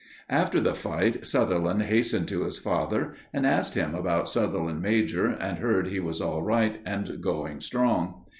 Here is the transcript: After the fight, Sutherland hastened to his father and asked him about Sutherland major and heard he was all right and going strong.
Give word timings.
After 0.31 0.59
the 0.59 0.73
fight, 0.73 1.27
Sutherland 1.27 1.83
hastened 1.83 2.27
to 2.29 2.45
his 2.45 2.57
father 2.57 3.13
and 3.31 3.45
asked 3.45 3.75
him 3.75 3.93
about 3.93 4.27
Sutherland 4.27 4.81
major 4.81 5.27
and 5.27 5.59
heard 5.59 5.89
he 5.89 5.99
was 5.99 6.19
all 6.19 6.41
right 6.41 6.81
and 6.87 7.21
going 7.21 7.59
strong. 7.61 8.23